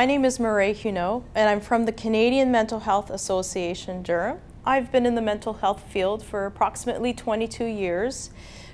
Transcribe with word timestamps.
My 0.00 0.06
name 0.06 0.24
is 0.24 0.40
Marie 0.40 0.72
Huneau, 0.72 1.24
and 1.34 1.50
I'm 1.50 1.60
from 1.60 1.84
the 1.84 1.92
Canadian 1.92 2.50
Mental 2.50 2.80
Health 2.80 3.10
Association 3.10 4.02
Durham. 4.02 4.38
I've 4.64 4.90
been 4.90 5.04
in 5.04 5.14
the 5.14 5.20
mental 5.20 5.52
health 5.52 5.82
field 5.92 6.24
for 6.24 6.46
approximately 6.46 7.12
22 7.12 7.66
years, 7.66 8.30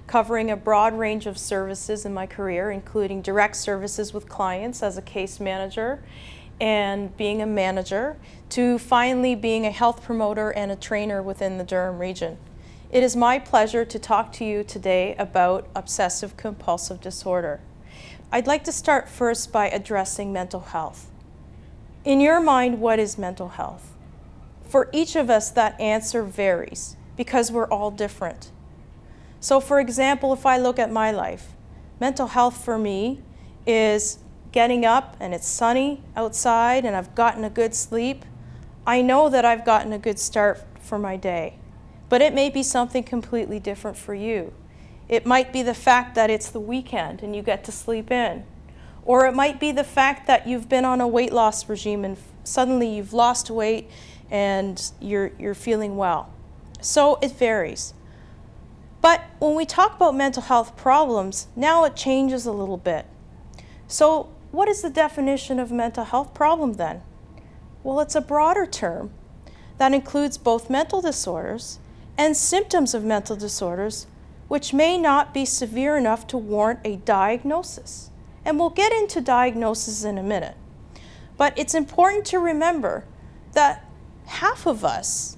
covering 0.07 0.53
a 0.53 0.57
broad 0.57 0.97
range 0.97 1.27
of 1.27 1.37
services 1.37 2.07
in 2.07 2.15
my 2.15 2.27
career, 2.27 2.71
including 2.71 3.23
direct 3.23 3.57
services 3.57 4.15
with 4.15 4.29
clients 4.29 4.85
as 4.85 4.97
a 4.97 5.03
case 5.03 5.41
manager 5.41 6.01
and 6.61 7.17
being 7.17 7.43
a 7.43 7.47
manager, 7.47 8.17
to 8.51 8.79
finally 8.79 9.35
being 9.35 9.67
a 9.67 9.73
health 9.73 10.05
promoter 10.05 10.51
and 10.51 10.71
a 10.71 10.77
trainer 10.77 11.21
within 11.21 11.59
the 11.59 11.65
Durham 11.65 11.99
region. 11.99 12.39
It 12.93 13.03
is 13.03 13.17
my 13.17 13.41
pleasure 13.41 13.85
to 13.85 13.99
talk 13.99 14.33
to 14.35 14.45
you 14.45 14.63
today 14.63 15.17
about 15.19 15.67
obsessive 15.75 16.37
compulsive 16.37 17.01
disorder. 17.01 17.59
I'd 18.31 18.47
like 18.47 18.63
to 18.63 18.71
start 18.71 19.09
first 19.09 19.51
by 19.51 19.69
addressing 19.69 20.33
mental 20.33 20.61
health. 20.61 21.11
In 22.07 22.21
your 22.21 22.39
mind, 22.39 22.81
what 22.81 23.01
is 23.01 23.19
mental 23.19 23.49
health? 23.49 23.93
For 24.63 24.89
each 24.93 25.17
of 25.17 25.29
us, 25.29 25.51
that 25.51 25.79
answer 25.81 26.23
varies 26.23 26.97
because 27.17 27.51
we're 27.51 27.67
all 27.67 27.91
different. 27.91 28.53
So, 29.41 29.59
for 29.59 29.81
example, 29.81 30.33
if 30.33 30.47
I 30.47 30.57
look 30.57 30.79
at 30.79 30.93
my 30.93 31.11
life, 31.11 31.49
mental 31.99 32.29
health 32.29 32.65
for 32.65 32.79
me 32.79 33.23
is 33.67 34.19
getting 34.53 34.85
up 34.85 35.17
and 35.19 35.35
it's 35.35 35.49
sunny 35.49 36.01
outside 36.15 36.85
and 36.85 36.95
I've 36.95 37.17
gotten 37.17 37.43
a 37.43 37.51
good 37.51 37.75
sleep. 37.75 38.25
I 38.87 39.03
know 39.03 39.29
that 39.29 39.45
I've 39.45 39.65
gotten 39.65 39.93
a 39.93 39.99
good 39.99 40.21
start 40.21 40.65
for 40.79 41.01
my 41.01 41.17
day, 41.17 41.59
but 42.09 42.23
it 42.23 42.33
may 42.33 42.51
be 42.51 42.63
something 42.63 43.03
completely 43.03 43.59
different 43.59 43.97
for 43.97 44.15
you. 44.15 44.55
It 45.09 45.27
might 45.27 45.53
be 45.53 45.63
the 45.63 45.75
fact 45.75 46.15
that 46.15 46.31
it's 46.31 46.51
the 46.51 46.61
weekend 46.61 47.25
and 47.25 47.35
you 47.35 47.43
get 47.43 47.65
to 47.65 47.73
sleep 47.73 48.13
in. 48.13 48.45
Or 49.07 49.25
it 49.27 49.35
might 49.35 49.59
be 49.59 49.73
the 49.73 49.85
fact 49.85 50.27
that 50.27 50.47
you've 50.47 50.69
been 50.69 50.85
on 50.85 51.01
a 51.01 51.09
weight 51.09 51.33
loss 51.33 51.69
regime 51.69 52.05
and 52.05 52.19
suddenly 52.45 52.95
you've 52.95 53.13
lost 53.13 53.51
weight 53.51 53.89
and 54.31 54.83
you're, 55.01 55.31
you're 55.39 55.55
feeling 55.55 55.97
well. 55.97 56.29
So 56.81 57.19
it 57.23 57.33
varies. 57.33 57.95
But 59.01 59.23
when 59.39 59.55
we 59.55 59.65
talk 59.65 59.95
about 59.95 60.17
mental 60.17 60.43
health 60.43 60.77
problems, 60.77 61.47
now 61.55 61.85
it 61.85 61.95
changes 61.97 62.45
a 62.45 62.53
little 62.53 62.77
bit. 62.77 63.07
So, 63.87 64.29
what 64.51 64.69
is 64.69 64.83
the 64.83 64.91
definition 64.91 65.61
of 65.61 65.71
mental 65.71 66.05
health 66.05 66.35
problem 66.35 66.75
then? 66.75 67.03
Well, 67.85 68.01
it's 68.01 68.17
a 68.17 68.21
broader 68.21 68.67
term 68.67 69.13
that 69.79 69.95
includes 69.95 70.39
both 70.39 70.69
mental 70.69 71.01
disorders 71.01 71.79
and 72.19 72.37
symptoms 72.37 72.95
of 72.95 73.05
mental 73.05 73.37
disorders 73.37 74.07
which 74.49 74.73
may 74.73 74.97
not 74.97 75.35
be 75.35 75.45
severe 75.45 75.97
enough 75.97 76.27
to 76.29 76.37
warrant 76.37 76.81
a 76.85 76.97
diagnosis. 76.97 78.11
And 78.47 78.61
we'll 78.61 78.71
get 78.71 78.93
into 78.93 79.21
diagnosis 79.21 80.05
in 80.05 80.17
a 80.17 80.23
minute. 80.23 80.57
But 81.37 81.53
it's 81.59 81.75
important 81.75 82.25
to 82.27 82.39
remember 82.39 83.05
that 83.53 83.85
half 84.27 84.67
of 84.67 84.85
us 84.85 85.37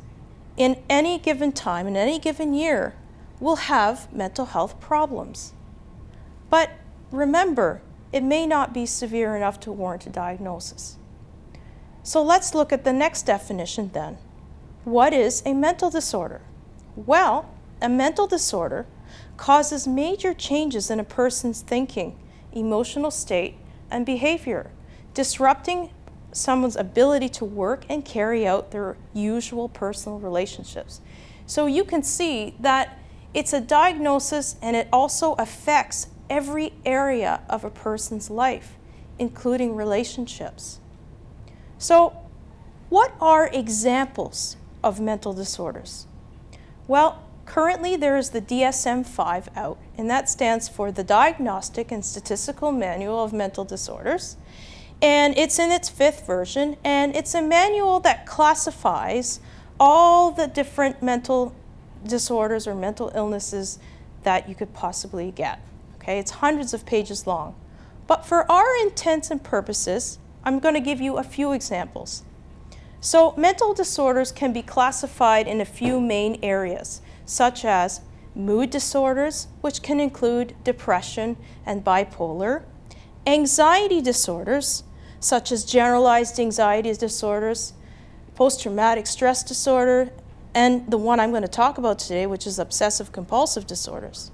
in 0.59 0.83
any 0.91 1.19
given 1.19 1.53
time, 1.53 1.87
in 1.87 1.97
any 1.97 2.19
given 2.19 2.53
year, 2.53 2.95
will 3.41 3.57
have 3.57 4.13
mental 4.13 4.47
health 4.47 4.79
problems. 4.79 5.55
But 6.51 6.71
remember, 7.11 7.81
it 8.13 8.23
may 8.23 8.47
not 8.47 8.75
be 8.75 8.85
severe 8.85 9.37
enough 9.37 9.59
to 9.61 9.73
warrant 9.73 10.07
a 10.07 10.11
diagnosis. 10.11 10.97
So 12.03 12.23
let's 12.23 12.55
look 12.55 12.73
at 12.73 12.85
the 12.85 12.93
next 12.93 13.23
definition 13.23 13.91
then. 13.93 14.19
What 14.85 15.13
is 15.13 15.43
a 15.47 15.55
mental 15.55 15.91
disorder? 15.91 16.43
Well, 16.95 17.49
a 17.81 17.89
mental 17.89 18.27
disorder 18.27 18.87
causes 19.37 19.87
major 19.87 20.35
changes 20.35 20.91
in 20.91 21.01
a 21.01 21.05
person's 21.05 21.63
thinking, 21.63 22.19
emotional 22.59 23.11
state, 23.11 23.57
and 23.91 24.05
behavior, 24.05 24.71
disrupting 25.15 25.91
someone's 26.33 26.77
ability 26.77 27.29
to 27.29 27.45
work 27.45 27.85
and 27.89 28.05
carry 28.05 28.47
out 28.47 28.71
their 28.71 28.97
usual 29.15 29.69
personal 29.69 30.19
relationships. 30.19 31.01
So 31.47 31.67
you 31.67 31.85
can 31.85 32.03
see 32.03 32.55
that 32.61 32.99
it's 33.35 33.53
a 33.53 33.61
diagnosis 33.61 34.57
and 34.61 34.77
it 34.77 34.89
also 34.93 35.35
affects 35.35 36.09
every 36.29 36.73
area 36.85 37.41
of 37.49 37.65
a 37.65 37.71
person's 37.71 38.31
life, 38.31 38.77
including 39.19 39.75
relationships. 39.75 40.81
So, 41.79 42.17
what 42.89 43.13
are 43.21 43.49
examples 43.53 44.57
of 44.83 45.01
mental 45.01 45.33
disorders? 45.33 46.07
Well, 46.87 47.23
Currently, 47.49 47.97
there 47.97 48.19
is 48.19 48.29
the 48.29 48.43
DSM 48.43 49.07
5 49.07 49.49
out, 49.57 49.79
and 49.97 50.11
that 50.11 50.29
stands 50.29 50.69
for 50.69 50.93
the 50.93 51.03
Diagnostic 51.03 51.91
and 51.91 52.05
Statistical 52.05 52.73
Manual 52.73 53.25
of 53.25 53.33
Mental 53.33 53.65
Disorders. 53.65 54.37
And 55.01 55.37
it's 55.39 55.59
in 55.59 55.73
its 55.73 55.89
fifth 55.89 56.27
version, 56.27 56.77
and 56.85 57.17
it's 57.17 57.33
a 57.33 57.41
manual 57.41 58.01
that 58.01 58.27
classifies 58.27 59.41
all 59.81 60.31
the 60.31 60.47
different 60.47 61.03
mental 61.03 61.55
disorders 62.07 62.67
or 62.67 62.75
mental 62.75 63.11
illnesses 63.15 63.79
that 64.25 64.47
you 64.47 64.55
could 64.55 64.75
possibly 64.75 65.31
get. 65.31 65.59
Okay, 65.95 66.19
it's 66.19 66.33
hundreds 66.33 66.75
of 66.75 66.85
pages 66.85 67.27
long. 67.27 67.55
But 68.07 68.27
for 68.27 68.51
our 68.53 68.77
intents 68.83 69.31
and 69.31 69.43
purposes, 69.43 70.19
I'm 70.45 70.59
going 70.59 70.75
to 70.75 70.81
give 70.81 71.01
you 71.01 71.17
a 71.17 71.25
few 71.25 71.53
examples. 71.53 72.25
So, 73.01 73.33
mental 73.39 73.73
disorders 73.73 74.33
can 74.33 74.53
be 74.53 74.61
classified 74.61 75.49
in 75.49 75.63
a 75.63 75.65
few 75.65 75.99
main 75.99 76.39
areas 76.43 77.01
such 77.29 77.63
as 77.63 78.01
mood 78.35 78.71
disorders, 78.71 79.49
which 79.61 79.83
can 79.83 80.01
include 80.01 80.57
depression 80.65 81.37
and 81.67 81.85
bipolar, 81.85 82.63
anxiety 83.27 84.01
disorders, 84.01 84.83
such 85.21 85.53
as 85.53 85.63
generalized 85.65 86.41
anxiety 86.41 86.93
disorders, 86.95 87.75
post 88.35 88.63
traumatic 88.63 89.07
stress 89.07 89.43
disorder, 89.43 90.11
and 90.55 90.91
the 90.91 90.97
one 90.97 91.21
I'm 91.21 91.31
going 91.31 91.43
to 91.43 91.49
talk 91.49 91.77
about 91.77 91.99
today, 91.99 92.27
which 92.27 92.47
is 92.47 92.59
obsessive 92.59 93.13
compulsive 93.13 93.67
disorders. 93.67 94.31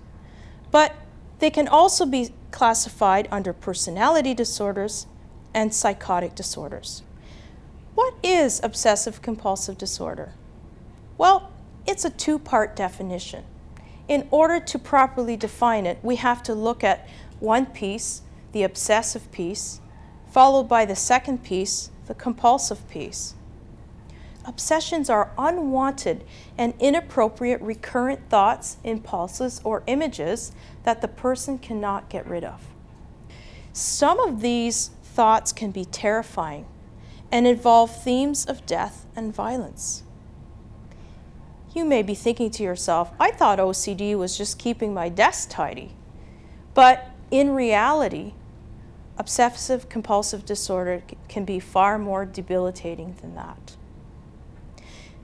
But 0.70 0.94
they 1.40 1.50
can 1.50 1.66
also 1.66 2.06
be 2.06 2.32
classified 2.52 3.26
under 3.32 3.52
personality 3.52 4.34
disorders 4.34 5.08
and 5.52 5.74
psychotic 5.74 6.36
disorders. 6.36 7.02
What 7.96 8.14
is 8.22 8.60
obsessive 8.62 9.20
compulsive 9.20 9.78
disorder? 9.78 10.34
Well, 11.18 11.50
it's 11.86 12.04
a 12.04 12.10
two 12.10 12.38
part 12.38 12.76
definition. 12.76 13.44
In 14.08 14.28
order 14.30 14.60
to 14.60 14.78
properly 14.78 15.36
define 15.36 15.86
it, 15.86 15.98
we 16.02 16.16
have 16.16 16.42
to 16.44 16.54
look 16.54 16.84
at 16.84 17.08
one 17.40 17.66
piece, 17.66 18.22
the 18.52 18.62
obsessive 18.62 19.30
piece, 19.32 19.80
followed 20.30 20.68
by 20.68 20.84
the 20.84 20.96
second 20.96 21.42
piece, 21.42 21.90
the 22.06 22.14
compulsive 22.14 22.88
piece. 22.90 23.34
Obsessions 24.46 25.08
are 25.08 25.32
unwanted 25.38 26.22
and 26.58 26.74
inappropriate 26.78 27.60
recurrent 27.62 28.28
thoughts, 28.28 28.76
impulses, 28.84 29.60
or 29.64 29.82
images 29.86 30.52
that 30.82 31.00
the 31.00 31.08
person 31.08 31.58
cannot 31.58 32.10
get 32.10 32.26
rid 32.26 32.44
of. 32.44 32.66
Some 33.72 34.20
of 34.20 34.42
these 34.42 34.90
thoughts 35.02 35.52
can 35.52 35.70
be 35.70 35.84
terrifying 35.86 36.66
and 37.32 37.46
involve 37.46 38.02
themes 38.04 38.44
of 38.44 38.66
death 38.66 39.06
and 39.16 39.34
violence. 39.34 40.02
You 41.74 41.84
may 41.84 42.02
be 42.02 42.14
thinking 42.14 42.50
to 42.52 42.62
yourself, 42.62 43.10
I 43.18 43.32
thought 43.32 43.58
OCD 43.58 44.16
was 44.16 44.38
just 44.38 44.58
keeping 44.58 44.94
my 44.94 45.08
desk 45.08 45.50
tidy. 45.50 45.90
But 46.72 47.10
in 47.32 47.50
reality, 47.50 48.34
obsessive 49.18 49.88
compulsive 49.88 50.44
disorder 50.46 51.02
can 51.28 51.44
be 51.44 51.58
far 51.58 51.98
more 51.98 52.24
debilitating 52.24 53.16
than 53.20 53.34
that. 53.34 53.76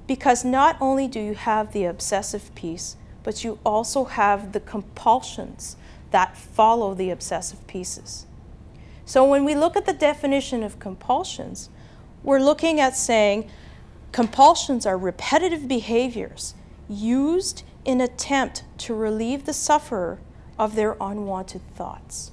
Because 0.09 0.45
not 0.45 0.77
only 0.81 1.07
do 1.07 1.21
you 1.21 1.35
have 1.35 1.73
the 1.73 1.85
obsessive 1.85 2.53
piece, 2.57 2.97
but 3.23 3.45
you 3.45 3.61
also 3.65 4.05
have 4.05 4.51
the 4.51 4.61
compulsions 4.61 5.77
that 6.11 6.37
follow 6.37 6.95
the 6.95 7.11
obsessive 7.11 7.65
pieces. 7.69 8.27
So 9.05 9.25
when 9.25 9.45
we 9.45 9.55
look 9.55 9.77
at 9.77 9.87
the 9.87 9.93
definition 9.93 10.65
of 10.65 10.81
compulsions, 10.81 11.69
we're 12.25 12.41
looking 12.41 12.81
at 12.81 12.97
saying 12.97 13.49
Compulsions 14.13 14.87
are 14.87 14.99
repetitive 14.99 15.69
behaviors 15.69 16.55
used 16.89 17.63
in 17.85 18.01
attempt 18.01 18.65
to 18.79 18.95
relieve 18.95 19.45
the 19.45 19.53
sufferer 19.53 20.19
of 20.59 20.75
their 20.75 20.97
unwanted 21.01 21.63
thoughts. 21.75 22.33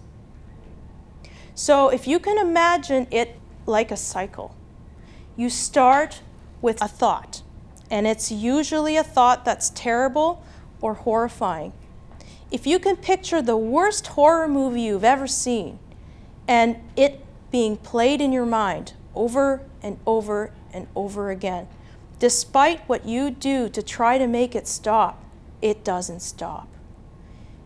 So 1.54 1.90
if 1.90 2.08
you 2.08 2.20
can 2.20 2.38
imagine 2.38 3.08
it 3.12 3.40
like 3.66 3.92
a 3.92 3.98
cycle, 3.98 4.56
you 5.36 5.50
start 5.50 6.22
with 6.62 6.82
a 6.82 6.88
thought, 6.88 7.44
and 7.90 8.08
it's 8.08 8.32
usually 8.32 8.98
a 8.98 9.04
thought 9.04 9.46
that's 9.46 9.70
terrible 9.70 10.44
or 10.82 10.96
horrifying. 10.96 11.74
If 12.52 12.66
you 12.66 12.80
can 12.80 12.96
picture 12.96 13.42
the 13.42 13.58
worst 13.58 14.08
horror 14.08 14.48
movie 14.48 14.82
you've 14.82 15.04
ever 15.04 15.28
seen 15.28 15.80
and 16.48 16.78
it 16.96 17.24
being 17.52 17.78
played 17.78 18.22
in 18.22 18.32
your 18.32 18.46
mind 18.46 18.94
over 19.16 19.62
and 19.82 20.00
over 20.06 20.52
and 20.74 20.88
over 20.96 21.30
again, 21.30 21.68
despite 22.20 22.82
what 22.88 23.06
you 23.06 23.30
do 23.30 23.70
to 23.70 23.82
try 23.82 24.18
to 24.18 24.28
make 24.28 24.56
it 24.56 24.68
stop, 24.68 25.24
it 25.62 25.84
doesn't 25.84 26.22
stop. 26.22 26.68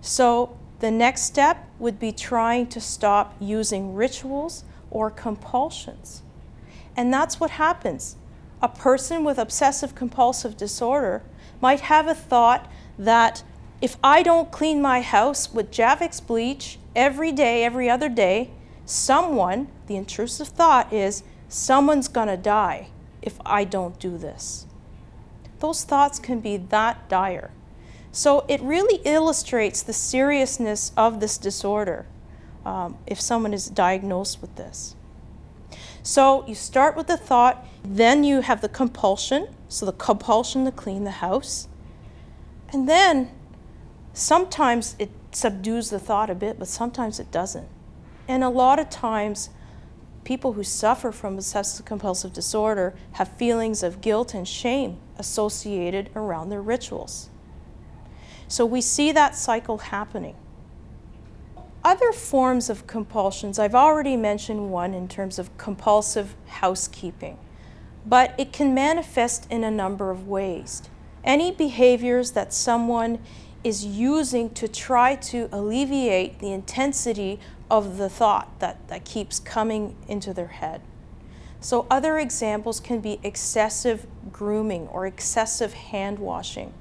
So 0.01 0.57
the 0.79 0.91
next 0.91 1.23
step 1.23 1.69
would 1.79 1.99
be 1.99 2.11
trying 2.11 2.67
to 2.67 2.81
stop 2.81 3.35
using 3.39 3.93
rituals 3.93 4.63
or 4.89 5.11
compulsions. 5.11 6.23
And 6.97 7.13
that's 7.13 7.39
what 7.39 7.51
happens. 7.51 8.17
A 8.61 8.67
person 8.67 9.23
with 9.23 9.37
obsessive 9.37 9.95
compulsive 9.95 10.57
disorder 10.57 11.23
might 11.61 11.81
have 11.81 12.07
a 12.07 12.15
thought 12.15 12.69
that 12.97 13.43
if 13.81 13.97
I 14.03 14.21
don't 14.21 14.51
clean 14.51 14.81
my 14.81 15.01
house 15.01 15.51
with 15.53 15.71
Javex 15.71 16.25
bleach 16.25 16.77
every 16.95 17.31
day, 17.31 17.63
every 17.63 17.89
other 17.89 18.09
day, 18.09 18.51
someone, 18.85 19.67
the 19.87 19.95
intrusive 19.95 20.49
thought 20.49 20.91
is, 20.91 21.23
someone's 21.51 22.07
gonna 22.07 22.37
die 22.37 22.87
if 23.21 23.37
I 23.45 23.65
don't 23.65 23.99
do 23.99 24.17
this. 24.17 24.65
Those 25.59 25.83
thoughts 25.83 26.17
can 26.17 26.39
be 26.39 26.57
that 26.57 27.09
dire. 27.09 27.51
So 28.11 28.45
it 28.47 28.61
really 28.61 29.01
illustrates 29.03 29.83
the 29.83 29.93
seriousness 29.93 30.91
of 30.95 31.19
this 31.19 31.37
disorder 31.37 32.05
um, 32.65 32.97
if 33.05 33.19
someone 33.19 33.53
is 33.53 33.67
diagnosed 33.67 34.41
with 34.41 34.55
this. 34.55 34.95
So 36.03 36.45
you 36.47 36.55
start 36.55 36.95
with 36.95 37.07
the 37.07 37.17
thought, 37.17 37.65
then 37.83 38.23
you 38.23 38.41
have 38.41 38.61
the 38.61 38.69
compulsion, 38.69 39.47
so 39.67 39.85
the 39.85 39.93
compulsion 39.93 40.65
to 40.65 40.71
clean 40.71 41.03
the 41.03 41.11
house. 41.11 41.67
And 42.71 42.87
then 42.87 43.29
sometimes 44.13 44.95
it 44.99 45.11
subdues 45.31 45.89
the 45.89 45.99
thought 45.99 46.29
a 46.29 46.35
bit, 46.35 46.57
but 46.57 46.67
sometimes 46.67 47.19
it 47.19 47.29
doesn't. 47.29 47.67
And 48.27 48.43
a 48.43 48.49
lot 48.49 48.79
of 48.79 48.89
times, 48.89 49.49
people 50.23 50.53
who 50.53 50.63
suffer 50.63 51.11
from 51.11 51.35
obsessive 51.35 51.85
compulsive 51.85 52.33
disorder 52.33 52.93
have 53.13 53.27
feelings 53.27 53.83
of 53.83 54.01
guilt 54.01 54.33
and 54.33 54.47
shame 54.47 54.97
associated 55.17 56.09
around 56.15 56.49
their 56.49 56.61
rituals. 56.61 57.29
So 58.47 58.65
we 58.65 58.81
see 58.81 59.11
that 59.13 59.35
cycle 59.35 59.77
happening. 59.77 60.35
Other 61.83 62.11
forms 62.11 62.69
of 62.69 62.85
compulsions, 62.85 63.57
I've 63.57 63.73
already 63.73 64.15
mentioned 64.15 64.69
one 64.71 64.93
in 64.93 65.07
terms 65.07 65.39
of 65.39 65.57
compulsive 65.57 66.35
housekeeping, 66.45 67.39
but 68.05 68.35
it 68.37 68.53
can 68.53 68.73
manifest 68.73 69.47
in 69.49 69.63
a 69.63 69.71
number 69.71 70.11
of 70.11 70.27
ways. 70.27 70.83
Any 71.23 71.51
behaviors 71.51 72.31
that 72.31 72.53
someone 72.53 73.19
is 73.63 73.85
using 73.85 74.49
to 74.51 74.67
try 74.67 75.15
to 75.15 75.47
alleviate 75.51 76.39
the 76.39 76.51
intensity 76.51 77.39
of 77.71 77.97
the 77.97 78.09
thought 78.09 78.59
that, 78.59 78.85
that 78.89 79.05
keeps 79.05 79.39
coming 79.39 79.95
into 80.07 80.33
their 80.33 80.47
head. 80.47 80.81
So, 81.61 81.87
other 81.89 82.17
examples 82.19 82.79
can 82.79 82.99
be 82.99 83.19
excessive 83.23 84.05
grooming 84.31 84.87
or 84.89 85.05
excessive 85.05 85.73
hand 85.73 86.19
washing. 86.19 86.73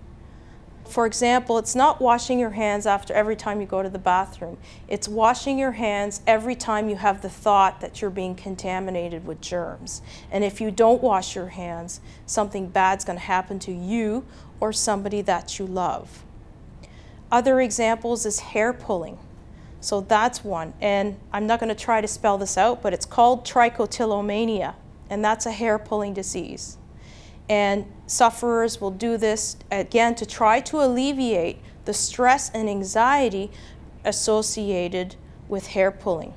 For 0.87 1.07
example, 1.07 1.59
it's 1.59 1.77
not 1.77 2.01
washing 2.01 2.41
your 2.41 2.51
hands 2.51 2.87
after 2.87 3.15
every 3.15 3.37
time 3.37 3.61
you 3.61 3.67
go 3.67 3.83
to 3.83 3.89
the 3.89 4.01
bathroom. 4.01 4.59
It's 4.89 5.07
washing 5.07 5.57
your 5.57 5.73
hands 5.73 6.23
every 6.27 6.57
time 6.57 6.89
you 6.89 6.97
have 6.97 7.23
the 7.23 7.29
thought 7.29 7.81
that 7.81 8.01
you're 8.01 8.11
being 8.11 8.35
contaminated 8.35 9.25
with 9.25 9.41
germs. 9.41 10.03
And 10.33 10.43
if 10.43 10.61
you 10.61 10.73
don't 10.73 11.01
wash 11.01 11.37
your 11.37 11.49
hands, 11.49 12.01
something 12.27 12.67
bad's 12.67 13.05
going 13.05 13.19
to 13.19 13.25
happen 13.25 13.61
to 13.61 13.73
you 13.73 14.25
or 14.59 14.73
somebody 14.73 15.21
that 15.23 15.61
you 15.61 15.67
love. 15.67 16.25
Other 17.31 17.61
examples 17.61 18.27
is 18.27 18.41
hair 18.41 18.73
pulling. 18.73 19.19
So 19.81 20.03
that's 20.03 20.45
one. 20.45 20.75
And 20.81 21.19
I'm 21.33 21.47
not 21.47 21.59
going 21.61 21.75
to 21.75 21.85
try 21.85 22.01
to 22.01 22.09
spell 22.09 22.39
this 22.39 22.59
out, 22.59 22.83
but 22.83 22.93
it's 22.93 23.07
called 23.07 23.47
trichotillomania, 23.47 24.75
and 25.09 25.25
that's 25.25 25.47
a 25.47 25.53
hair 25.53 25.79
pulling 25.79 26.15
disease. 26.15 26.77
And 27.49 27.91
sufferers 28.07 28.81
will 28.81 28.91
do 28.91 29.17
this 29.17 29.57
again 29.71 30.15
to 30.17 30.27
try 30.27 30.61
to 30.61 30.81
alleviate 30.81 31.59
the 31.85 31.95
stress 31.95 32.51
and 32.51 32.69
anxiety 32.69 33.51
associated 34.05 35.17
with 35.49 35.69
hair 35.69 35.91
pulling. 35.91 36.35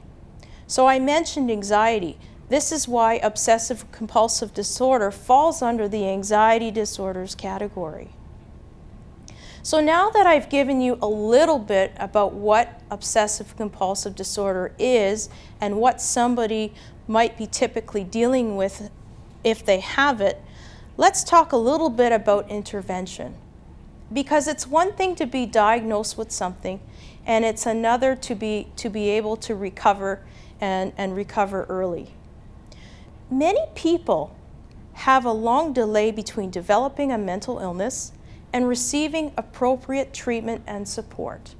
So 0.65 0.87
I 0.87 0.97
mentioned 0.99 1.51
anxiety. 1.51 2.17
This 2.49 2.71
is 2.71 2.87
why 2.87 3.15
obsessive 3.15 3.91
compulsive 3.91 4.53
disorder 4.53 5.11
falls 5.11 5.61
under 5.61 5.87
the 5.87 6.07
anxiety 6.07 6.71
disorders 6.71 7.35
category. 7.35 8.15
So 9.63 9.79
now 9.79 10.09
that 10.09 10.27
I've 10.27 10.49
given 10.49 10.81
you 10.81 10.97
a 11.01 11.07
little 11.07 11.57
bit 11.57 11.93
about 11.97 12.33
what 12.33 12.81
obsessive 12.91 13.55
compulsive 13.55 14.13
disorder 14.13 14.73
is 14.77 15.29
and 15.61 15.77
what 15.77 16.01
somebody 16.01 16.73
might 17.07 17.37
be 17.37 17.47
typically 17.47 18.03
dealing 18.03 18.57
with 18.57 18.89
if 19.41 19.65
they 19.65 19.79
have 19.79 20.19
it, 20.19 20.41
let's 20.97 21.23
talk 21.23 21.53
a 21.53 21.57
little 21.57 21.89
bit 21.89 22.11
about 22.11 22.49
intervention. 22.49 23.35
Because 24.11 24.49
it's 24.49 24.67
one 24.67 24.91
thing 24.93 25.15
to 25.15 25.25
be 25.25 25.45
diagnosed 25.45 26.17
with 26.17 26.29
something, 26.29 26.81
and 27.25 27.45
it's 27.45 27.65
another 27.65 28.17
to 28.17 28.35
be, 28.35 28.67
to 28.75 28.89
be 28.89 29.09
able 29.11 29.37
to 29.37 29.55
recover 29.55 30.19
and, 30.59 30.91
and 30.97 31.15
recover 31.15 31.63
early. 31.69 32.09
Many 33.31 33.65
people 33.75 34.35
have 34.91 35.23
a 35.23 35.31
long 35.31 35.71
delay 35.71 36.11
between 36.11 36.51
developing 36.51 37.13
a 37.13 37.17
mental 37.17 37.59
illness 37.59 38.11
and 38.53 38.67
receiving 38.67 39.33
appropriate 39.35 40.13
treatment 40.13 40.61
and 40.67 40.87
support. 40.87 41.55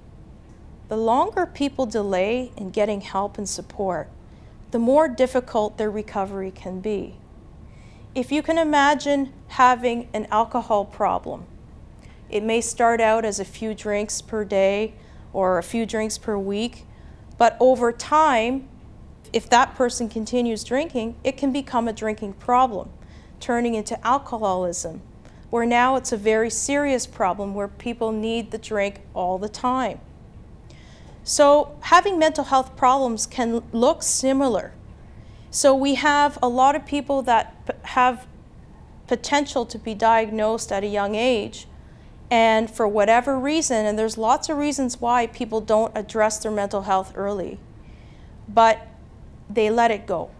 The 0.89 0.95
longer 0.95 1.47
people 1.47 1.87
delay 1.87 2.51
in 2.55 2.69
getting 2.69 3.01
help 3.01 3.39
and 3.39 3.49
support, 3.49 4.09
the 4.69 4.77
more 4.77 5.07
difficult 5.07 5.77
their 5.77 5.89
recovery 5.89 6.51
can 6.51 6.79
be. 6.79 7.15
If 8.13 8.31
you 8.31 8.43
can 8.43 8.59
imagine 8.59 9.33
having 9.47 10.07
an 10.13 10.27
alcohol 10.29 10.85
problem, 10.85 11.47
it 12.29 12.43
may 12.43 12.61
start 12.61 13.01
out 13.01 13.25
as 13.25 13.39
a 13.39 13.45
few 13.45 13.73
drinks 13.73 14.21
per 14.21 14.45
day 14.45 14.93
or 15.33 15.57
a 15.57 15.63
few 15.63 15.87
drinks 15.87 16.19
per 16.19 16.37
week, 16.37 16.85
but 17.39 17.57
over 17.59 17.91
time, 17.91 18.67
if 19.31 19.49
that 19.49 19.73
person 19.73 20.07
continues 20.09 20.63
drinking, 20.63 21.15
it 21.23 21.37
can 21.37 21.51
become 21.51 21.87
a 21.87 21.93
drinking 21.93 22.33
problem, 22.33 22.91
turning 23.39 23.73
into 23.73 23.99
alcoholism 24.05 25.01
where 25.53 25.67
now 25.67 25.95
it's 25.95 26.11
a 26.11 26.17
very 26.17 26.49
serious 26.49 27.05
problem 27.05 27.53
where 27.53 27.67
people 27.67 28.11
need 28.11 28.49
the 28.49 28.57
drink 28.57 28.99
all 29.13 29.37
the 29.37 29.47
time. 29.47 29.99
So, 31.23 31.77
having 31.81 32.17
mental 32.17 32.45
health 32.45 32.75
problems 32.75 33.27
can 33.27 33.61
look 33.71 34.01
similar. 34.01 34.71
So, 35.51 35.75
we 35.75 35.93
have 35.93 36.39
a 36.41 36.47
lot 36.47 36.75
of 36.75 36.87
people 36.87 37.21
that 37.21 37.55
have 37.83 38.25
potential 39.05 39.63
to 39.67 39.77
be 39.77 39.93
diagnosed 39.93 40.71
at 40.71 40.83
a 40.83 40.87
young 40.87 41.13
age, 41.13 41.67
and 42.31 42.67
for 42.67 42.87
whatever 42.87 43.37
reason, 43.37 43.85
and 43.85 43.99
there's 43.99 44.17
lots 44.17 44.49
of 44.49 44.57
reasons 44.57 44.99
why 44.99 45.27
people 45.27 45.61
don't 45.61 45.95
address 45.95 46.39
their 46.39 46.51
mental 46.51 46.81
health 46.81 47.13
early, 47.13 47.59
but 48.49 48.87
they 49.47 49.69
let 49.69 49.91
it 49.91 50.07
go. 50.07 50.31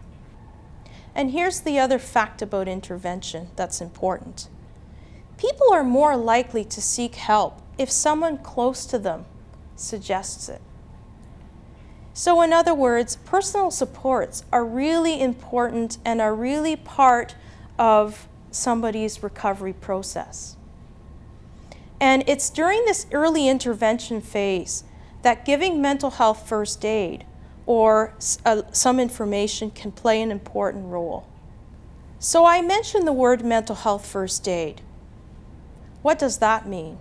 And 1.13 1.29
here's 1.29 1.60
the 1.60 1.77
other 1.77 2.00
fact 2.00 2.41
about 2.41 2.67
intervention 2.67 3.51
that's 3.55 3.79
important 3.79 4.50
people 5.43 5.73
are 5.73 5.83
more 5.83 6.15
likely 6.15 6.63
to 6.63 6.81
seek 6.81 7.15
help 7.15 7.62
if 7.77 7.91
someone 7.91 8.38
close 8.38 8.85
to 8.85 8.97
them 8.97 9.25
suggests 9.75 10.47
it. 10.47 10.62
So, 12.13 12.41
in 12.41 12.53
other 12.53 12.73
words, 12.73 13.17
personal 13.17 13.69
supports 13.69 14.45
are 14.53 14.63
really 14.63 15.19
important 15.19 15.97
and 16.05 16.21
are 16.21 16.33
really 16.33 16.77
part 16.77 17.35
of 17.77 18.29
somebody's 18.51 19.21
recovery 19.21 19.73
process. 19.73 20.55
And 22.00 22.23
it's 22.25 22.50
during 22.50 22.85
this 22.85 23.05
early 23.12 23.50
intervention 23.50 24.21
phase 24.21 24.85
that 25.23 25.43
giving 25.43 25.81
mental 25.81 26.12
health 26.12 26.47
first 26.47 26.85
aid 26.85 27.25
or 27.65 28.13
uh, 28.45 28.62
some 28.71 28.97
information 28.97 29.71
can 29.71 29.91
play 29.91 30.21
an 30.21 30.31
important 30.31 30.85
role. 30.85 31.27
So, 32.19 32.45
I 32.45 32.62
mentioned 32.62 33.05
the 33.05 33.12
word 33.12 33.43
mental 33.43 33.75
health 33.75 34.05
first 34.05 34.47
aid. 34.47 34.81
What 36.03 36.19
does 36.19 36.38
that 36.39 36.67
mean? 36.67 37.00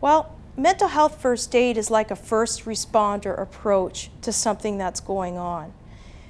Well, 0.00 0.36
mental 0.56 0.88
health 0.88 1.20
first 1.20 1.54
aid 1.56 1.76
is 1.78 1.90
like 1.90 2.10
a 2.10 2.16
first 2.16 2.66
responder 2.66 3.36
approach 3.40 4.10
to 4.20 4.30
something 4.30 4.78
that's 4.78 5.00
going 5.00 5.38
on. 5.38 5.72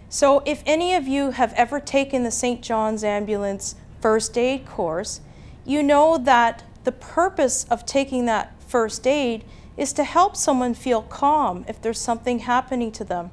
So, 0.09 0.41
if 0.47 0.63
any 0.65 0.95
of 0.95 1.09
you 1.09 1.33
have 1.33 1.53
ever 1.55 1.81
taken 1.81 2.23
the 2.23 2.31
St. 2.31 2.63
John's 2.63 3.03
Ambulance 3.03 3.75
first 4.01 4.39
aid 4.39 4.65
course, 4.65 5.21
you 5.65 5.83
know 5.83 6.17
that 6.17 6.63
the 6.85 6.93
purpose 6.93 7.65
of 7.65 7.85
taking 7.85 8.27
that 8.27 8.55
first 8.63 9.05
aid 9.07 9.45
is 9.77 9.93
to 9.95 10.05
help 10.05 10.37
someone 10.37 10.75
feel 10.75 11.03
calm 11.03 11.65
if 11.67 11.83
there's 11.83 11.99
something 12.01 12.41
happening 12.41 12.93
to 12.93 13.03
them. 13.03 13.33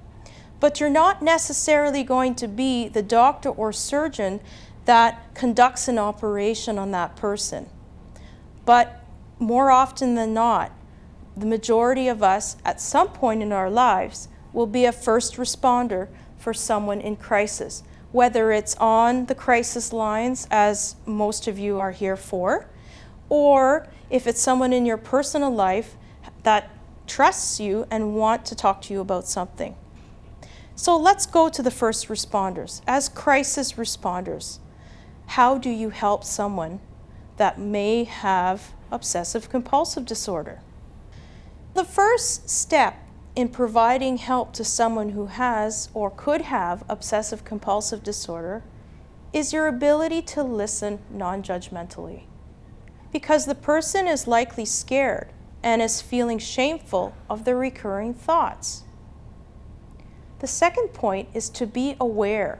But 0.59 0.79
you're 0.79 0.89
not 0.89 1.21
necessarily 1.21 2.03
going 2.03 2.33
to 2.35 2.47
be 2.47 2.87
the 2.87 3.03
doctor 3.03 3.49
or 3.49 3.71
surgeon 3.71 4.39
that 4.85 5.35
conducts 5.35 5.87
an 5.87 5.99
operation 5.99 6.79
on 6.79 6.89
that 6.91 7.15
person. 7.15 7.69
But 8.71 9.03
more 9.37 9.69
often 9.69 10.15
than 10.15 10.33
not, 10.33 10.71
the 11.35 11.45
majority 11.45 12.07
of 12.07 12.23
us 12.23 12.55
at 12.63 12.79
some 12.79 13.09
point 13.09 13.43
in 13.43 13.51
our 13.51 13.69
lives 13.69 14.29
will 14.53 14.65
be 14.65 14.85
a 14.85 14.93
first 14.93 15.35
responder 15.35 16.07
for 16.37 16.53
someone 16.53 17.01
in 17.01 17.17
crisis, 17.17 17.83
whether 18.13 18.53
it's 18.53 18.75
on 18.75 19.25
the 19.25 19.35
crisis 19.35 19.91
lines, 19.91 20.47
as 20.49 20.95
most 21.05 21.49
of 21.49 21.59
you 21.59 21.81
are 21.81 21.91
here 21.91 22.15
for, 22.15 22.69
or 23.27 23.89
if 24.09 24.25
it's 24.25 24.39
someone 24.39 24.71
in 24.71 24.85
your 24.85 24.95
personal 24.95 25.53
life 25.53 25.97
that 26.43 26.69
trusts 27.07 27.59
you 27.59 27.85
and 27.91 28.15
want 28.15 28.45
to 28.45 28.55
talk 28.55 28.81
to 28.83 28.93
you 28.93 29.01
about 29.01 29.27
something. 29.27 29.75
So 30.77 30.95
let's 30.95 31.25
go 31.25 31.49
to 31.49 31.61
the 31.61 31.71
first 31.71 32.07
responders. 32.07 32.81
As 32.87 33.09
crisis 33.09 33.73
responders, 33.73 34.59
how 35.25 35.57
do 35.57 35.69
you 35.69 35.89
help 35.89 36.23
someone 36.23 36.79
that 37.41 37.57
may 37.57 38.03
have 38.03 38.71
obsessive 38.91 39.49
compulsive 39.49 40.05
disorder? 40.05 40.59
The 41.73 41.83
first 41.83 42.47
step 42.47 42.99
in 43.35 43.49
providing 43.49 44.17
help 44.17 44.53
to 44.53 44.63
someone 44.63 45.09
who 45.09 45.25
has 45.25 45.89
or 45.95 46.11
could 46.11 46.41
have 46.41 46.83
obsessive 46.87 47.43
compulsive 47.43 48.03
disorder 48.03 48.61
is 49.33 49.53
your 49.53 49.65
ability 49.65 50.21
to 50.21 50.43
listen 50.43 50.99
non 51.09 51.41
judgmentally. 51.41 52.25
Because 53.11 53.47
the 53.47 53.55
person 53.55 54.07
is 54.07 54.27
likely 54.27 54.63
scared 54.63 55.29
and 55.63 55.81
is 55.81 55.99
feeling 55.99 56.37
shameful 56.37 57.15
of 57.27 57.43
the 57.43 57.55
recurring 57.55 58.13
thoughts. 58.13 58.83
The 60.41 60.47
second 60.47 60.89
point 60.89 61.29
is 61.33 61.49
to 61.49 61.65
be 61.65 61.95
aware 61.99 62.59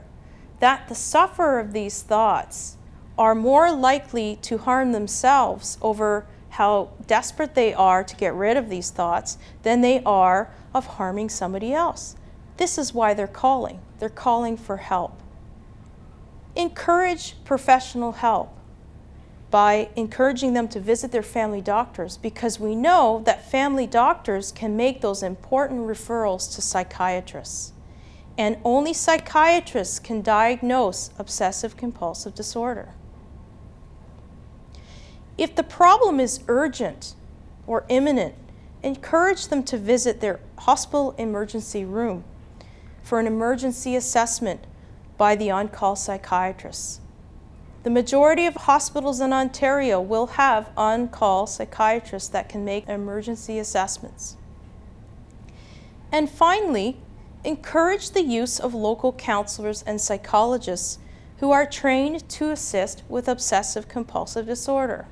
that 0.58 0.88
the 0.88 0.96
sufferer 0.96 1.60
of 1.60 1.72
these 1.72 2.02
thoughts 2.02 2.78
are 3.18 3.34
more 3.34 3.72
likely 3.72 4.36
to 4.42 4.58
harm 4.58 4.92
themselves 4.92 5.78
over 5.82 6.26
how 6.50 6.90
desperate 7.06 7.54
they 7.54 7.72
are 7.72 8.04
to 8.04 8.16
get 8.16 8.34
rid 8.34 8.56
of 8.56 8.68
these 8.68 8.90
thoughts 8.90 9.38
than 9.62 9.80
they 9.80 10.02
are 10.04 10.50
of 10.74 10.86
harming 10.86 11.28
somebody 11.28 11.72
else. 11.72 12.16
This 12.56 12.76
is 12.78 12.92
why 12.92 13.14
they're 13.14 13.26
calling. 13.26 13.80
They're 13.98 14.08
calling 14.08 14.56
for 14.56 14.78
help. 14.78 15.18
Encourage 16.54 17.42
professional 17.44 18.12
help 18.12 18.54
by 19.50 19.88
encouraging 19.96 20.54
them 20.54 20.68
to 20.68 20.80
visit 20.80 21.12
their 21.12 21.22
family 21.22 21.60
doctors 21.60 22.16
because 22.16 22.58
we 22.58 22.74
know 22.74 23.22
that 23.26 23.50
family 23.50 23.86
doctors 23.86 24.50
can 24.52 24.76
make 24.76 25.00
those 25.00 25.22
important 25.22 25.80
referrals 25.80 26.54
to 26.54 26.62
psychiatrists. 26.62 27.72
And 28.38 28.56
only 28.64 28.94
psychiatrists 28.94 29.98
can 29.98 30.22
diagnose 30.22 31.10
obsessive 31.18 31.76
compulsive 31.76 32.34
disorder. 32.34 32.94
If 35.38 35.54
the 35.54 35.62
problem 35.62 36.20
is 36.20 36.40
urgent 36.46 37.14
or 37.66 37.84
imminent, 37.88 38.34
encourage 38.82 39.48
them 39.48 39.62
to 39.64 39.78
visit 39.78 40.20
their 40.20 40.40
hospital 40.58 41.14
emergency 41.18 41.84
room 41.84 42.24
for 43.02 43.18
an 43.18 43.26
emergency 43.26 43.96
assessment 43.96 44.60
by 45.16 45.34
the 45.34 45.50
on 45.50 45.68
call 45.68 45.96
psychiatrist. 45.96 47.00
The 47.82 47.90
majority 47.90 48.46
of 48.46 48.54
hospitals 48.54 49.20
in 49.20 49.32
Ontario 49.32 50.00
will 50.00 50.26
have 50.28 50.70
on 50.76 51.08
call 51.08 51.46
psychiatrists 51.46 52.28
that 52.28 52.48
can 52.48 52.64
make 52.64 52.88
emergency 52.88 53.58
assessments. 53.58 54.36
And 56.12 56.30
finally, 56.30 56.98
encourage 57.44 58.10
the 58.10 58.22
use 58.22 58.60
of 58.60 58.74
local 58.74 59.12
counselors 59.14 59.82
and 59.82 60.00
psychologists 60.00 60.98
who 61.38 61.50
are 61.50 61.66
trained 61.66 62.28
to 62.28 62.50
assist 62.50 63.02
with 63.08 63.26
obsessive 63.26 63.88
compulsive 63.88 64.46
disorder. 64.46 65.06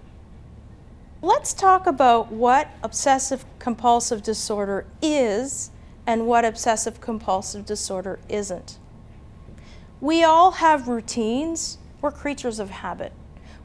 Let's 1.23 1.53
talk 1.53 1.87
about 1.87 2.33
what 2.33 2.71
obsessive 2.83 3.45
compulsive 3.59 4.23
disorder 4.23 4.87
is 5.03 5.71
and 6.07 6.27
what 6.27 6.47
obsessive 6.47 7.03
compulsive 7.03 7.67
disorder 7.67 8.19
isn't. 8.31 8.79
We 10.01 10.25
all 10.25 10.53
have 10.53 10.89
routines. 10.89 11.77
We're 12.01 12.11
creatures 12.11 12.59
of 12.59 12.71
habit. 12.71 13.13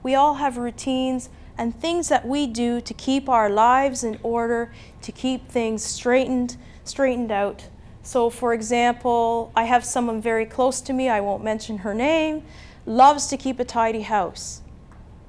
We 0.04 0.16
all 0.16 0.34
have 0.34 0.58
routines 0.58 1.30
and 1.58 1.74
things 1.74 2.10
that 2.10 2.28
we 2.28 2.46
do 2.46 2.82
to 2.82 2.94
keep 2.94 3.30
our 3.30 3.50
lives 3.50 4.04
in 4.04 4.20
order, 4.22 4.74
to 5.04 5.14
keep 5.14 5.48
things 5.48 5.82
straightened, 5.82 6.58
straightened 6.84 7.32
out. 7.32 7.70
So 8.04 8.30
for 8.30 8.54
example, 8.54 9.54
I 9.56 9.64
have 9.64 9.86
someone 9.86 10.22
very 10.22 10.46
close 10.46 10.82
to 10.82 10.92
me, 10.92 11.08
I 11.08 11.22
won't 11.22 11.42
mention 11.42 11.80
her 11.80 11.94
name, 11.94 12.44
loves 12.86 13.28
to 13.28 13.38
keep 13.38 13.62
a 13.62 13.66
tidy 13.66 14.02
house. 14.02 14.62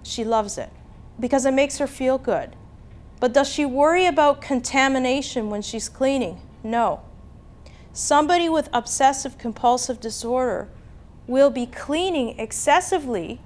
She 0.02 0.25
loves 0.25 0.59
it 0.59 0.71
because 1.18 1.46
it 1.46 1.52
makes 1.52 1.78
her 1.78 1.87
feel 1.87 2.18
good. 2.18 2.54
But 3.20 3.32
does 3.32 3.49
she 3.49 3.64
worry 3.64 4.06
about 4.06 4.40
contamination 4.42 5.49
when 5.49 5.62
she's 5.62 5.88
cleaning? 5.88 6.40
No. 6.62 7.00
Somebody 7.92 8.49
with 8.49 8.68
obsessive 8.73 9.38
compulsive 9.38 10.00
disorder 10.00 10.68
will 11.26 11.50
be 11.50 11.66
cleaning 11.66 12.38
excessively, 12.38 13.40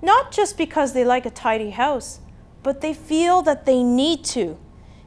not 0.00 0.30
just 0.30 0.56
because 0.56 0.92
they 0.92 1.04
like 1.04 1.26
a 1.26 1.30
tidy 1.30 1.70
house, 1.70 2.20
but 2.62 2.80
they 2.80 2.94
feel 2.94 3.42
that 3.42 3.66
they 3.66 3.82
need 3.82 4.24
to. 4.24 4.56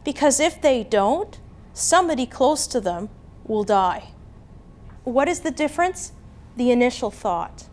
Because 0.03 0.39
if 0.39 0.61
they 0.61 0.83
don't, 0.83 1.39
somebody 1.73 2.25
close 2.25 2.67
to 2.67 2.81
them 2.81 3.09
will 3.45 3.63
die. 3.63 4.09
What 5.03 5.29
is 5.29 5.39
the 5.39 5.51
difference? 5.51 6.11
The 6.57 6.71
initial 6.71 7.11
thought 7.11 7.67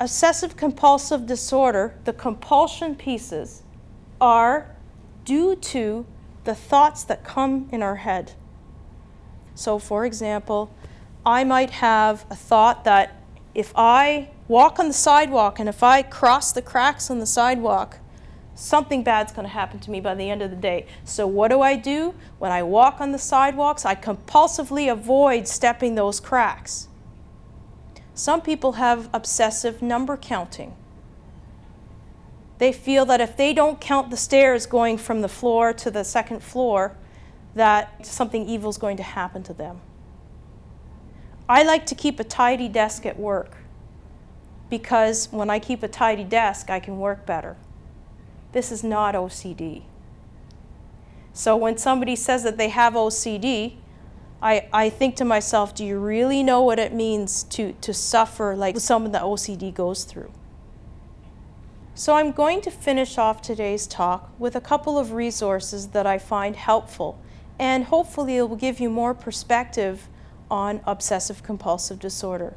obsessive 0.00 0.56
compulsive 0.56 1.26
disorder, 1.26 1.94
the 2.04 2.12
compulsion 2.12 2.94
pieces, 2.94 3.62
are 4.20 4.74
due 5.24 5.56
to 5.56 6.06
the 6.44 6.54
thoughts 6.54 7.04
that 7.04 7.24
come 7.24 7.68
in 7.72 7.82
our 7.82 7.96
head. 7.96 8.32
So, 9.54 9.78
for 9.78 10.04
example, 10.04 10.74
I 11.24 11.44
might 11.44 11.70
have 11.70 12.26
a 12.28 12.36
thought 12.36 12.84
that 12.84 13.16
if 13.54 13.72
I 13.76 14.30
walk 14.48 14.78
on 14.78 14.88
the 14.88 14.94
sidewalk 14.94 15.58
and 15.58 15.68
if 15.68 15.82
I 15.82 16.02
cross 16.02 16.52
the 16.52 16.60
cracks 16.60 17.10
on 17.10 17.18
the 17.18 17.26
sidewalk, 17.26 17.98
something 18.54 19.02
bad's 19.02 19.32
going 19.32 19.46
to 19.46 19.52
happen 19.52 19.78
to 19.80 19.90
me 19.90 20.00
by 20.00 20.14
the 20.14 20.28
end 20.28 20.42
of 20.42 20.50
the 20.50 20.56
day. 20.56 20.86
So, 21.04 21.26
what 21.26 21.48
do 21.48 21.60
I 21.60 21.76
do? 21.76 22.14
When 22.38 22.52
I 22.52 22.62
walk 22.62 23.00
on 23.00 23.12
the 23.12 23.18
sidewalks, 23.18 23.84
I 23.84 23.94
compulsively 23.94 24.90
avoid 24.90 25.48
stepping 25.48 25.94
those 25.94 26.20
cracks. 26.20 26.88
Some 28.14 28.40
people 28.40 28.72
have 28.72 29.10
obsessive 29.12 29.82
number 29.82 30.16
counting. 30.16 30.74
They 32.58 32.72
feel 32.72 33.04
that 33.06 33.20
if 33.20 33.36
they 33.36 33.52
don't 33.52 33.80
count 33.80 34.10
the 34.10 34.16
stairs 34.16 34.66
going 34.66 34.98
from 34.98 35.20
the 35.20 35.28
floor 35.28 35.72
to 35.72 35.90
the 35.90 36.04
second 36.04 36.40
floor, 36.40 36.96
that 37.54 38.06
something 38.06 38.48
evil 38.48 38.70
is 38.70 38.78
going 38.78 38.96
to 38.96 39.02
happen 39.02 39.42
to 39.42 39.52
them. 39.52 39.80
I 41.48 41.62
like 41.62 41.86
to 41.86 41.94
keep 41.94 42.20
a 42.20 42.24
tidy 42.24 42.68
desk 42.68 43.04
at 43.04 43.18
work 43.18 43.56
because 44.70 45.30
when 45.30 45.50
I 45.50 45.58
keep 45.58 45.82
a 45.82 45.88
tidy 45.88 46.24
desk, 46.24 46.70
I 46.70 46.80
can 46.80 46.98
work 46.98 47.26
better. 47.26 47.56
This 48.52 48.70
is 48.70 48.82
not 48.82 49.14
OCD. 49.14 49.82
So 51.32 51.56
when 51.56 51.76
somebody 51.76 52.14
says 52.14 52.44
that 52.44 52.56
they 52.56 52.68
have 52.68 52.94
OCD, 52.94 53.74
I, 54.44 54.68
I 54.74 54.90
think 54.90 55.16
to 55.16 55.24
myself, 55.24 55.74
do 55.74 55.86
you 55.86 55.98
really 55.98 56.42
know 56.42 56.60
what 56.60 56.78
it 56.78 56.92
means 56.92 57.44
to, 57.44 57.72
to 57.80 57.94
suffer 57.94 58.54
like 58.54 58.78
someone 58.78 59.12
that 59.12 59.22
OCD 59.22 59.72
goes 59.72 60.04
through? 60.04 60.30
So 61.94 62.14
I'm 62.14 62.30
going 62.30 62.60
to 62.60 62.70
finish 62.70 63.16
off 63.16 63.40
today's 63.40 63.86
talk 63.86 64.30
with 64.38 64.54
a 64.54 64.60
couple 64.60 64.98
of 64.98 65.12
resources 65.12 65.88
that 65.88 66.06
I 66.06 66.18
find 66.18 66.56
helpful 66.56 67.18
and 67.58 67.84
hopefully 67.84 68.36
it 68.36 68.42
will 68.42 68.56
give 68.56 68.80
you 68.80 68.90
more 68.90 69.14
perspective 69.14 70.08
on 70.50 70.82
obsessive 70.86 71.42
compulsive 71.42 71.98
disorder. 71.98 72.54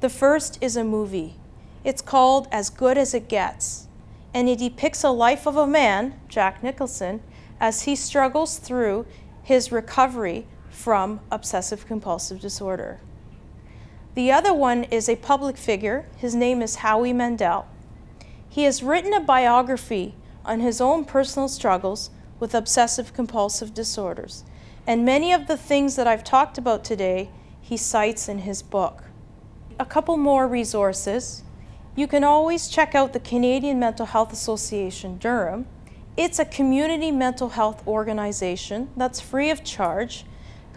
The 0.00 0.10
first 0.10 0.58
is 0.60 0.76
a 0.76 0.84
movie. 0.84 1.36
It's 1.84 2.02
called 2.02 2.48
As 2.52 2.68
Good 2.68 2.98
as 2.98 3.14
It 3.14 3.28
Gets, 3.28 3.86
and 4.34 4.48
it 4.48 4.58
depicts 4.58 5.04
a 5.04 5.10
life 5.10 5.46
of 5.46 5.56
a 5.56 5.66
man, 5.66 6.20
Jack 6.28 6.62
Nicholson, 6.62 7.22
as 7.60 7.82
he 7.82 7.96
struggles 7.96 8.58
through 8.58 9.06
his 9.42 9.72
recovery 9.72 10.46
from 10.78 11.18
obsessive 11.32 11.84
compulsive 11.88 12.40
disorder. 12.40 13.00
The 14.14 14.30
other 14.30 14.54
one 14.54 14.84
is 14.84 15.08
a 15.08 15.16
public 15.16 15.56
figure. 15.56 16.06
His 16.16 16.36
name 16.36 16.62
is 16.62 16.76
Howie 16.76 17.12
Mandel. 17.12 17.66
He 18.48 18.62
has 18.62 18.80
written 18.80 19.12
a 19.12 19.20
biography 19.20 20.14
on 20.44 20.60
his 20.60 20.80
own 20.80 21.04
personal 21.04 21.48
struggles 21.48 22.10
with 22.38 22.54
obsessive 22.54 23.12
compulsive 23.12 23.74
disorders. 23.74 24.44
And 24.86 25.04
many 25.04 25.32
of 25.32 25.48
the 25.48 25.56
things 25.56 25.96
that 25.96 26.06
I've 26.06 26.22
talked 26.22 26.58
about 26.58 26.84
today, 26.84 27.28
he 27.60 27.76
cites 27.76 28.28
in 28.28 28.38
his 28.38 28.62
book. 28.62 29.02
A 29.80 29.84
couple 29.84 30.16
more 30.16 30.46
resources. 30.46 31.42
you 31.96 32.06
can 32.06 32.22
always 32.22 32.68
check 32.68 32.94
out 32.94 33.12
the 33.12 33.20
Canadian 33.20 33.80
Mental 33.80 34.06
Health 34.06 34.32
Association 34.32 35.18
Durham. 35.18 35.66
It's 36.16 36.38
a 36.38 36.44
community 36.44 37.10
mental 37.10 37.48
health 37.48 37.84
organization 37.84 38.90
that's 38.96 39.20
free 39.20 39.50
of 39.50 39.64
charge 39.64 40.24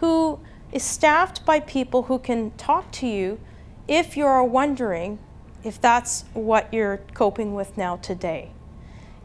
who 0.02 0.40
is 0.72 0.82
staffed 0.82 1.46
by 1.46 1.60
people 1.60 2.02
who 2.02 2.18
can 2.18 2.50
talk 2.56 2.90
to 2.90 3.06
you 3.06 3.38
if 3.86 4.16
you're 4.16 4.42
wondering 4.42 5.16
if 5.62 5.80
that's 5.80 6.24
what 6.34 6.74
you're 6.74 7.00
coping 7.14 7.54
with 7.54 7.78
now 7.78 7.94
today. 7.96 8.50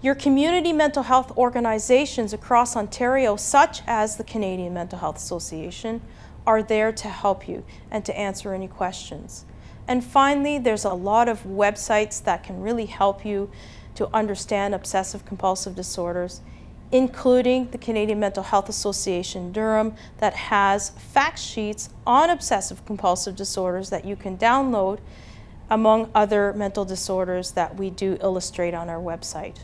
Your 0.04 0.14
community 0.14 0.72
mental 0.72 1.02
health 1.02 1.36
organizations 1.36 2.32
across 2.32 2.76
Ontario, 2.76 3.36
such 3.36 3.82
as 3.88 4.18
the 4.18 4.24
Canadian 4.24 4.76
Mental 4.76 5.00
Health 5.00 5.18
Association, 5.18 6.00
are 6.46 6.62
there 6.62 6.92
to 6.92 7.08
help 7.08 7.48
you 7.48 7.66
and 7.90 8.06
to 8.06 8.16
answer 8.16 8.54
any 8.54 8.68
questions. 8.68 9.46
And 9.88 10.04
finally, 10.04 10.60
there's 10.60 10.86
a 10.86 10.94
lot 10.94 11.28
of 11.28 11.44
websites 11.44 12.24
that 12.24 12.44
can 12.44 12.62
really 12.62 12.86
help 12.86 13.26
you 13.26 13.50
to 13.96 14.16
understand 14.16 14.76
obsessive 14.76 15.26
compulsive 15.26 15.76
disorders, 15.76 16.42
including 16.92 17.70
the 17.72 17.78
Canadian 17.78 18.20
Mental 18.20 18.44
Health 18.44 18.70
Association 18.70 19.52
Durham 19.52 19.96
that 20.20 20.34
has 20.34 20.90
fact 20.90 21.40
sheets 21.40 21.90
on 22.06 22.30
obsessive 22.30 22.86
compulsive 22.86 23.36
disorders 23.36 23.90
that 23.90 24.06
you 24.06 24.16
can 24.16 24.38
download 24.38 25.00
among 25.70 26.10
other 26.16 26.54
mental 26.54 26.86
disorders 26.86 27.52
that 27.52 27.76
we 27.76 27.90
do 27.90 28.18
illustrate 28.22 28.74
on 28.74 28.90
our 28.90 29.02
website. 29.02 29.58